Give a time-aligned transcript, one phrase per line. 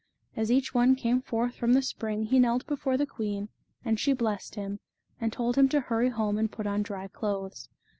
[0.35, 3.49] As each one came forth from the spring he knelt before the queen,
[3.85, 4.79] and she blessed him,
[5.19, 7.69] and told him to hurry home and put on dry clothes.